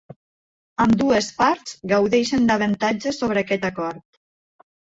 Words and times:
Ambdues 0.85 1.27
parts 1.41 1.75
gaudeixen 1.93 2.49
d'avantatges 2.53 3.23
sobre 3.25 3.43
aquest 3.47 3.71
acord. 3.73 4.05